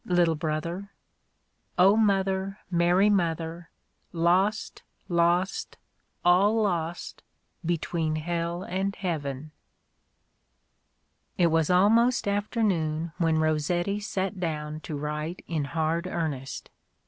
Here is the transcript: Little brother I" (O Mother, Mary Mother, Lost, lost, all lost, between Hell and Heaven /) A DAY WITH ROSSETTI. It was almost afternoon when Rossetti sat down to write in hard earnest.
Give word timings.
Little 0.03 0.33
brother 0.33 0.89
I" 1.77 1.83
(O 1.83 1.95
Mother, 1.95 2.57
Mary 2.71 3.07
Mother, 3.11 3.69
Lost, 4.11 4.81
lost, 5.07 5.77
all 6.25 6.55
lost, 6.59 7.21
between 7.63 8.15
Hell 8.15 8.63
and 8.63 8.95
Heaven 8.95 9.51
/) 10.15 11.35
A 11.37 11.43
DAY 11.43 11.45
WITH 11.45 11.45
ROSSETTI. 11.45 11.45
It 11.45 11.47
was 11.51 11.69
almost 11.69 12.27
afternoon 12.27 13.11
when 13.19 13.37
Rossetti 13.37 13.99
sat 13.99 14.39
down 14.39 14.79
to 14.79 14.95
write 14.97 15.45
in 15.47 15.65
hard 15.65 16.07
earnest. 16.07 16.71